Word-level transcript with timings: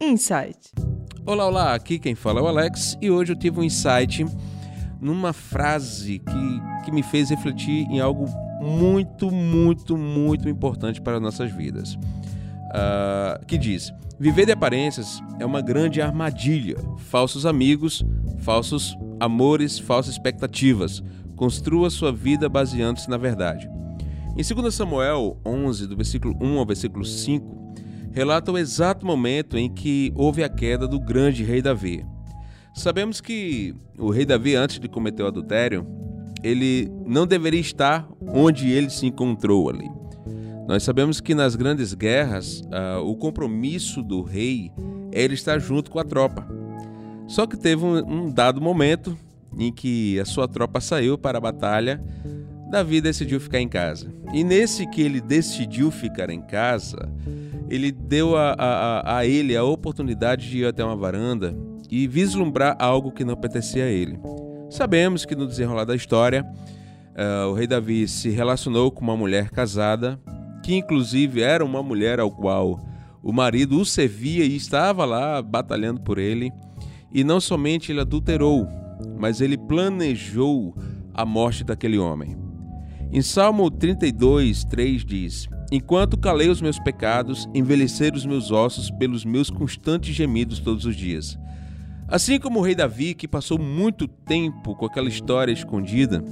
Insight. 0.00 0.58
Olá, 1.24 1.46
olá, 1.46 1.74
aqui 1.74 1.98
quem 1.98 2.14
fala 2.14 2.40
é 2.40 2.42
o 2.42 2.48
Alex 2.48 2.96
e 3.00 3.10
hoje 3.10 3.32
eu 3.32 3.36
tive 3.36 3.60
um 3.60 3.62
insight 3.62 4.26
numa 5.00 5.32
frase 5.32 6.18
que, 6.18 6.84
que 6.84 6.92
me 6.92 7.02
fez 7.02 7.30
refletir 7.30 7.86
em 7.90 8.00
algo 8.00 8.26
muito, 8.60 9.30
muito, 9.30 9.96
muito 9.96 10.48
importante 10.48 11.00
para 11.00 11.20
nossas 11.20 11.52
vidas. 11.52 11.94
Uh, 11.94 13.44
que 13.46 13.58
diz: 13.58 13.92
Viver 14.18 14.46
de 14.46 14.52
aparências 14.52 15.20
é 15.38 15.44
uma 15.44 15.60
grande 15.60 16.00
armadilha. 16.00 16.76
Falsos 17.10 17.44
amigos, 17.44 18.04
falsos 18.38 18.96
amores, 19.18 19.78
falsas 19.78 20.14
expectativas. 20.14 21.02
Construa 21.36 21.90
sua 21.90 22.12
vida 22.12 22.48
baseando-se 22.48 23.10
na 23.10 23.16
verdade. 23.16 23.68
Em 24.36 24.42
2 24.42 24.74
Samuel 24.74 25.38
11, 25.44 25.86
do 25.86 25.96
versículo 25.96 26.36
1 26.40 26.58
ao 26.58 26.64
versículo 26.64 27.04
5, 27.04 27.71
relata 28.12 28.52
o 28.52 28.58
exato 28.58 29.06
momento 29.06 29.56
em 29.56 29.72
que 29.72 30.12
houve 30.14 30.44
a 30.44 30.48
queda 30.48 30.86
do 30.86 31.00
grande 31.00 31.42
rei 31.42 31.62
Davi. 31.62 32.04
Sabemos 32.74 33.20
que 33.20 33.74
o 33.98 34.10
rei 34.10 34.24
Davi, 34.24 34.54
antes 34.54 34.78
de 34.78 34.88
cometer 34.88 35.22
o 35.22 35.26
adultério, 35.26 35.86
ele 36.42 36.90
não 37.06 37.26
deveria 37.26 37.60
estar 37.60 38.08
onde 38.20 38.70
ele 38.70 38.90
se 38.90 39.06
encontrou 39.06 39.68
ali. 39.68 39.90
Nós 40.66 40.82
sabemos 40.82 41.20
que 41.20 41.34
nas 41.34 41.56
grandes 41.56 41.92
guerras, 41.92 42.60
uh, 42.62 43.00
o 43.04 43.16
compromisso 43.16 44.02
do 44.02 44.22
rei 44.22 44.70
era 45.12 45.32
estar 45.32 45.58
junto 45.58 45.90
com 45.90 45.98
a 45.98 46.04
tropa. 46.04 46.46
Só 47.26 47.46
que 47.46 47.56
teve 47.56 47.84
um, 47.84 47.98
um 47.98 48.30
dado 48.30 48.60
momento 48.60 49.16
em 49.58 49.72
que 49.72 50.18
a 50.18 50.24
sua 50.24 50.48
tropa 50.48 50.80
saiu 50.80 51.18
para 51.18 51.38
a 51.38 51.40
batalha, 51.40 52.02
Davi 52.70 53.00
decidiu 53.02 53.38
ficar 53.38 53.60
em 53.60 53.68
casa. 53.68 54.10
E 54.32 54.42
nesse 54.42 54.86
que 54.86 55.02
ele 55.02 55.20
decidiu 55.20 55.90
ficar 55.90 56.30
em 56.30 56.40
casa, 56.40 57.12
ele 57.72 57.90
deu 57.90 58.36
a, 58.36 58.54
a, 58.58 59.16
a 59.16 59.26
ele 59.26 59.56
a 59.56 59.64
oportunidade 59.64 60.50
de 60.50 60.58
ir 60.58 60.66
até 60.66 60.84
uma 60.84 60.94
varanda 60.94 61.56
e 61.90 62.06
vislumbrar 62.06 62.76
algo 62.78 63.10
que 63.10 63.24
não 63.24 63.34
pertencia 63.34 63.84
a 63.84 63.88
ele. 63.88 64.20
Sabemos 64.68 65.24
que 65.24 65.34
no 65.34 65.46
desenrolar 65.46 65.86
da 65.86 65.96
história, 65.96 66.44
uh, 66.44 67.48
o 67.48 67.54
rei 67.54 67.66
Davi 67.66 68.06
se 68.06 68.28
relacionou 68.28 68.90
com 68.90 69.00
uma 69.00 69.16
mulher 69.16 69.48
casada, 69.48 70.20
que 70.62 70.74
inclusive 70.74 71.40
era 71.40 71.64
uma 71.64 71.82
mulher 71.82 72.20
ao 72.20 72.30
qual 72.30 72.78
o 73.22 73.32
marido 73.32 73.80
o 73.80 73.86
servia 73.86 74.44
e 74.44 74.54
estava 74.54 75.06
lá 75.06 75.40
batalhando 75.40 76.02
por 76.02 76.18
ele. 76.18 76.52
E 77.10 77.24
não 77.24 77.40
somente 77.40 77.90
ele 77.90 78.00
adulterou, 78.00 78.68
mas 79.18 79.40
ele 79.40 79.56
planejou 79.56 80.76
a 81.14 81.24
morte 81.24 81.64
daquele 81.64 81.96
homem. 81.96 82.36
Em 83.10 83.22
Salmo 83.22 83.70
32, 83.70 84.62
3 84.64 85.04
diz: 85.06 85.48
Enquanto 85.72 86.18
calei 86.18 86.50
os 86.50 86.60
meus 86.60 86.78
pecados, 86.78 87.48
envelheceram 87.54 88.14
os 88.14 88.26
meus 88.26 88.50
ossos 88.50 88.90
pelos 88.90 89.24
meus 89.24 89.48
constantes 89.48 90.14
gemidos 90.14 90.58
todos 90.58 90.84
os 90.84 90.94
dias. 90.94 91.38
Assim 92.06 92.38
como 92.38 92.58
o 92.58 92.62
rei 92.62 92.74
Davi, 92.74 93.14
que 93.14 93.26
passou 93.26 93.58
muito 93.58 94.06
tempo 94.06 94.76
com 94.76 94.84
aquela 94.84 95.08
história 95.08 95.50
escondida 95.50 96.22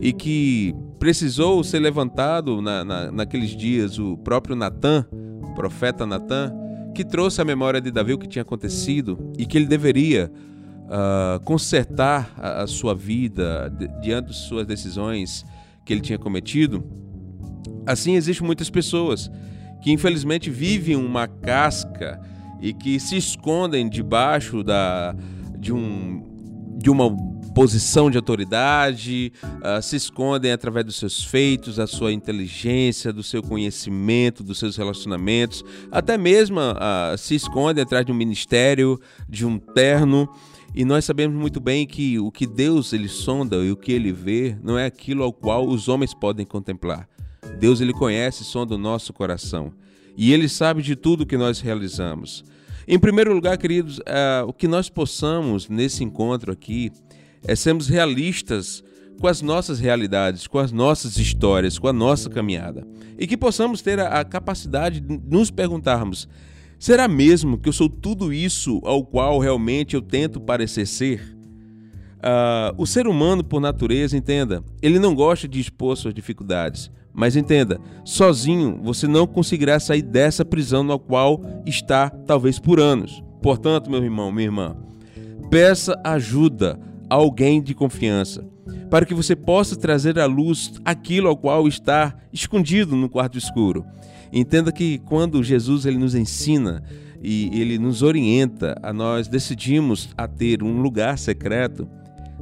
e 0.00 0.10
que 0.10 0.74
precisou 0.98 1.62
ser 1.62 1.80
levantado 1.80 2.62
na, 2.62 2.82
na, 2.82 3.12
naqueles 3.12 3.50
dias, 3.50 3.98
o 3.98 4.16
próprio 4.16 4.56
Natan, 4.56 5.06
o 5.12 5.52
profeta 5.54 6.06
Natan, 6.06 6.50
que 6.94 7.04
trouxe 7.04 7.42
à 7.42 7.44
memória 7.44 7.82
de 7.82 7.90
Davi 7.90 8.14
o 8.14 8.18
que 8.18 8.26
tinha 8.26 8.42
acontecido 8.42 9.18
e 9.36 9.44
que 9.44 9.58
ele 9.58 9.66
deveria 9.66 10.32
uh, 10.86 11.38
consertar 11.44 12.32
a, 12.38 12.62
a, 12.62 12.66
sua 12.66 12.94
vida 12.94 13.70
diante 14.00 14.28
de 14.28 14.34
suas 14.34 14.66
decisões 14.66 15.44
que 15.84 15.92
ele 15.92 16.00
tinha 16.00 16.18
cometido. 16.18 16.82
Assim, 17.88 18.16
existem 18.16 18.46
muitas 18.46 18.68
pessoas 18.68 19.30
que 19.80 19.90
infelizmente 19.90 20.50
vivem 20.50 20.94
uma 20.94 21.26
casca 21.26 22.20
e 22.60 22.74
que 22.74 23.00
se 23.00 23.16
escondem 23.16 23.88
debaixo 23.88 24.62
da, 24.62 25.16
de, 25.56 25.72
um, 25.72 26.22
de 26.76 26.90
uma 26.90 27.10
posição 27.54 28.10
de 28.10 28.18
autoridade, 28.18 29.32
uh, 29.42 29.80
se 29.80 29.96
escondem 29.96 30.52
através 30.52 30.84
dos 30.84 30.96
seus 30.96 31.24
feitos, 31.24 31.76
da 31.76 31.86
sua 31.86 32.12
inteligência, 32.12 33.10
do 33.10 33.22
seu 33.22 33.42
conhecimento, 33.42 34.44
dos 34.44 34.58
seus 34.58 34.76
relacionamentos, 34.76 35.64
até 35.90 36.18
mesmo 36.18 36.60
uh, 36.60 37.16
se 37.16 37.34
escondem 37.34 37.82
atrás 37.82 38.04
de 38.04 38.12
um 38.12 38.14
ministério, 38.14 39.00
de 39.26 39.46
um 39.46 39.58
terno. 39.58 40.28
E 40.74 40.84
nós 40.84 41.06
sabemos 41.06 41.40
muito 41.40 41.58
bem 41.58 41.86
que 41.86 42.18
o 42.18 42.30
que 42.30 42.46
Deus 42.46 42.92
ele 42.92 43.08
sonda 43.08 43.56
e 43.56 43.72
o 43.72 43.76
que 43.76 43.92
ele 43.92 44.12
vê 44.12 44.54
não 44.62 44.78
é 44.78 44.84
aquilo 44.84 45.24
ao 45.24 45.32
qual 45.32 45.66
os 45.66 45.88
homens 45.88 46.12
podem 46.12 46.44
contemplar. 46.44 47.08
Deus 47.58 47.80
ele 47.80 47.92
conhece 47.92 48.42
e 48.42 48.46
sonda 48.46 48.74
o 48.74 48.78
nosso 48.78 49.12
coração 49.12 49.72
e 50.20 50.32
Ele 50.32 50.48
sabe 50.48 50.82
de 50.82 50.96
tudo 50.96 51.24
que 51.24 51.36
nós 51.36 51.60
realizamos. 51.60 52.44
Em 52.88 52.98
primeiro 52.98 53.32
lugar, 53.32 53.56
queridos, 53.56 53.98
uh, 54.00 54.48
o 54.48 54.52
que 54.52 54.66
nós 54.66 54.90
possamos 54.90 55.68
nesse 55.68 56.02
encontro 56.02 56.50
aqui 56.50 56.90
é 57.44 57.54
sermos 57.54 57.86
realistas 57.86 58.82
com 59.20 59.28
as 59.28 59.40
nossas 59.40 59.78
realidades, 59.78 60.48
com 60.48 60.58
as 60.58 60.72
nossas 60.72 61.18
histórias, 61.18 61.78
com 61.78 61.86
a 61.86 61.92
nossa 61.92 62.28
caminhada. 62.28 62.84
E 63.16 63.28
que 63.28 63.36
possamos 63.36 63.80
ter 63.80 64.00
a, 64.00 64.18
a 64.18 64.24
capacidade 64.24 64.98
de 64.98 65.20
nos 65.30 65.52
perguntarmos: 65.52 66.28
será 66.80 67.06
mesmo 67.06 67.56
que 67.56 67.68
eu 67.68 67.72
sou 67.72 67.88
tudo 67.88 68.32
isso 68.32 68.80
ao 68.82 69.04
qual 69.04 69.38
realmente 69.38 69.94
eu 69.94 70.02
tento 70.02 70.40
parecer 70.40 70.86
ser? 70.86 71.36
Uh, 72.18 72.74
o 72.76 72.84
ser 72.84 73.06
humano, 73.06 73.44
por 73.44 73.60
natureza, 73.60 74.16
entenda, 74.16 74.64
ele 74.82 74.98
não 74.98 75.14
gosta 75.14 75.46
de 75.46 75.60
expor 75.60 75.96
suas 75.96 76.12
dificuldades. 76.12 76.90
Mas 77.18 77.34
entenda, 77.34 77.80
sozinho 78.04 78.78
você 78.80 79.08
não 79.08 79.26
conseguirá 79.26 79.80
sair 79.80 80.02
dessa 80.02 80.44
prisão 80.44 80.84
na 80.84 80.96
qual 80.96 81.42
está, 81.66 82.08
talvez 82.08 82.60
por 82.60 82.78
anos. 82.78 83.20
Portanto, 83.42 83.90
meu 83.90 84.04
irmão, 84.04 84.30
minha 84.30 84.46
irmã, 84.46 84.76
peça 85.50 86.00
ajuda 86.04 86.78
a 87.10 87.16
alguém 87.16 87.60
de 87.60 87.74
confiança, 87.74 88.48
para 88.88 89.04
que 89.04 89.14
você 89.14 89.34
possa 89.34 89.74
trazer 89.74 90.16
à 90.16 90.26
luz 90.26 90.74
aquilo 90.84 91.26
ao 91.26 91.36
qual 91.36 91.66
está 91.66 92.16
escondido 92.32 92.94
no 92.94 93.08
quarto 93.08 93.36
escuro. 93.36 93.84
Entenda 94.32 94.70
que 94.70 94.98
quando 94.98 95.42
Jesus 95.42 95.86
ele 95.86 95.98
nos 95.98 96.14
ensina 96.14 96.84
e 97.20 97.50
ele 97.60 97.80
nos 97.80 98.00
orienta 98.00 98.76
a 98.80 98.92
nós 98.92 99.26
decidimos 99.26 100.08
a 100.16 100.28
ter 100.28 100.62
um 100.62 100.80
lugar 100.80 101.18
secreto, 101.18 101.88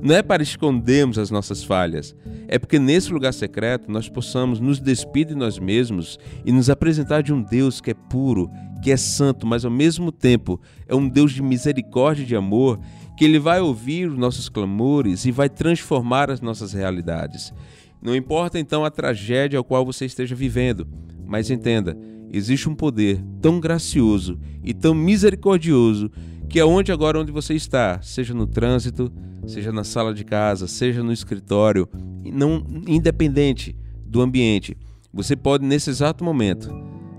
não 0.00 0.14
é 0.14 0.22
para 0.22 0.42
escondermos 0.42 1.18
as 1.18 1.30
nossas 1.30 1.64
falhas, 1.64 2.14
é 2.48 2.58
porque 2.58 2.78
nesse 2.78 3.12
lugar 3.12 3.32
secreto 3.32 3.90
nós 3.90 4.08
possamos 4.08 4.60
nos 4.60 4.78
despir 4.78 5.26
de 5.26 5.34
nós 5.34 5.58
mesmos 5.58 6.18
e 6.44 6.52
nos 6.52 6.68
apresentar 6.68 7.22
de 7.22 7.32
um 7.32 7.42
Deus 7.42 7.80
que 7.80 7.90
é 7.90 7.94
puro, 7.94 8.50
que 8.82 8.92
é 8.92 8.96
santo, 8.96 9.46
mas 9.46 9.64
ao 9.64 9.70
mesmo 9.70 10.12
tempo 10.12 10.60
é 10.86 10.94
um 10.94 11.08
Deus 11.08 11.32
de 11.32 11.42
misericórdia 11.42 12.22
e 12.22 12.26
de 12.26 12.36
amor, 12.36 12.78
que 13.16 13.24
Ele 13.24 13.38
vai 13.38 13.60
ouvir 13.60 14.08
os 14.08 14.18
nossos 14.18 14.48
clamores 14.48 15.24
e 15.24 15.32
vai 15.32 15.48
transformar 15.48 16.30
as 16.30 16.40
nossas 16.40 16.72
realidades. 16.72 17.52
Não 18.00 18.14
importa 18.14 18.58
então 18.58 18.84
a 18.84 18.90
tragédia 18.90 19.58
ao 19.58 19.64
qual 19.64 19.84
você 19.84 20.04
esteja 20.04 20.34
vivendo, 20.34 20.86
mas 21.26 21.50
entenda, 21.50 21.96
existe 22.30 22.68
um 22.68 22.74
poder 22.74 23.24
tão 23.40 23.58
gracioso 23.58 24.38
e 24.62 24.74
tão 24.74 24.94
misericordioso 24.94 26.10
que 26.48 26.60
aonde 26.60 26.92
agora 26.92 27.18
onde 27.18 27.32
você 27.32 27.54
está, 27.54 28.00
seja 28.02 28.32
no 28.32 28.46
trânsito, 28.46 29.12
seja 29.46 29.72
na 29.72 29.84
sala 29.84 30.12
de 30.12 30.24
casa, 30.24 30.66
seja 30.66 31.02
no 31.02 31.12
escritório, 31.12 31.88
não 32.24 32.64
independente 32.86 33.76
do 34.04 34.20
ambiente, 34.20 34.76
você 35.12 35.34
pode 35.34 35.64
nesse 35.64 35.90
exato 35.90 36.22
momento 36.22 36.70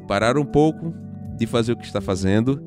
parar 0.08 0.38
um 0.38 0.46
pouco 0.46 0.94
de 1.38 1.46
fazer 1.46 1.74
o 1.74 1.78
que 1.78 1.86
está 1.86 2.02
fazendo, 2.02 2.62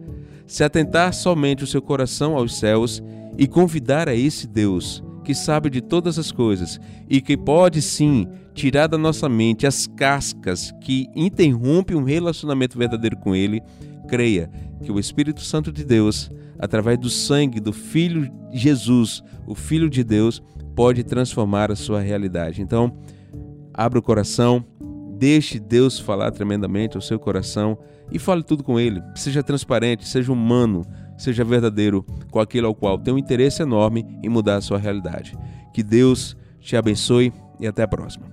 se 0.47 0.65
atentar 0.65 1.13
somente 1.13 1.63
o 1.63 1.67
seu 1.67 1.81
coração 1.81 2.37
aos 2.37 2.59
céus 2.59 3.03
e 3.39 3.47
convidar 3.47 4.09
a 4.09 4.15
esse 4.15 4.47
Deus 4.47 5.03
que 5.25 5.35
sabe 5.35 5.71
de 5.71 5.81
todas 5.81 6.19
as 6.19 6.33
coisas 6.33 6.81
e 7.09 7.21
que 7.21 7.37
pode 7.37 7.81
sim 7.81 8.27
tirar 8.55 8.87
da 8.87 8.99
nossa 8.99 9.29
mente 9.29 9.67
as 9.67 9.87
cascas 9.87 10.73
que 10.81 11.07
interrompem 11.15 11.97
um 11.97 12.03
relacionamento 12.03 12.77
verdadeiro 12.77 13.17
com 13.17 13.35
Ele, 13.35 13.63
creia 14.09 14.51
que 14.83 14.91
o 14.91 14.99
Espírito 14.99 15.41
Santo 15.41 15.71
de 15.71 15.85
Deus 15.85 16.31
através 16.61 16.99
do 16.99 17.09
sangue 17.09 17.59
do 17.59 17.73
Filho 17.73 18.31
Jesus, 18.53 19.23
o 19.47 19.55
Filho 19.55 19.89
de 19.89 20.05
Deus, 20.05 20.43
pode 20.77 21.03
transformar 21.03 21.71
a 21.71 21.77
sua 21.77 22.01
realidade. 22.01 22.61
Então, 22.61 22.97
abra 23.73 23.99
o 23.99 24.03
coração, 24.03 24.65
deixe 25.19 25.59
Deus 25.59 25.99
falar 25.99 26.31
tremendamente 26.31 26.97
ao 26.97 27.03
seu 27.03 27.19
coração 27.19 27.79
e 28.13 28.19
fale 28.19 28.43
tudo 28.43 28.63
com 28.63 28.79
Ele. 28.79 29.03
Seja 29.15 29.43
transparente, 29.43 30.07
seja 30.07 30.33
humano, 30.33 30.85
seja 31.17 31.45
verdadeiro 31.45 32.05
com 32.31 32.41
aquele 32.41 32.67
ao 32.67 32.75
qual 32.75 32.99
tem 32.99 33.15
um 33.15 33.19
interesse 33.19 33.63
enorme 33.63 34.07
em 34.23 34.29
mudar 34.29 34.57
a 34.57 34.61
sua 34.61 34.79
realidade. 34.79 35.37
Que 35.73 35.83
Deus 35.83 36.37
te 36.61 36.77
abençoe 36.77 37.33
e 37.59 37.67
até 37.67 37.83
a 37.83 37.89
próxima. 37.89 38.27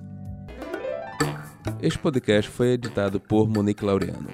Este 1.82 2.00
podcast 2.00 2.50
foi 2.50 2.70
editado 2.70 3.20
por 3.20 3.48
Monique 3.48 3.86
Laureano. 3.86 4.28